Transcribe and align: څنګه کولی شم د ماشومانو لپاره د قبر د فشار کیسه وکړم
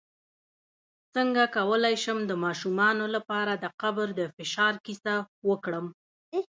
څنګه 1.15 1.43
کولی 1.57 1.95
شم 2.03 2.17
د 2.27 2.31
ماشومانو 2.45 3.05
لپاره 3.15 3.53
د 3.63 3.65
قبر 3.81 4.07
د 4.19 4.21
فشار 4.35 4.73
کیسه 4.85 5.15
وکړم 5.49 5.85